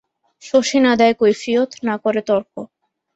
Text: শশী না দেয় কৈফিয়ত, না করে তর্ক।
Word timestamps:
শশী 0.43 0.77
না 0.79 0.93
দেয় 0.95 1.13
কৈফিয়ত, 1.13 1.69
না 1.83 1.95
করে 1.97 2.21
তর্ক। 2.21 2.53